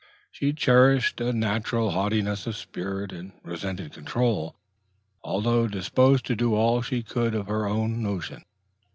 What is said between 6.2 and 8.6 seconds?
to do all she could of her own notion.